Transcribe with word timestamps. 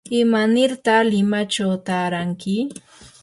¿imanirta 0.21 0.95
limachaw 1.09 1.73
taaranki? 1.85 2.55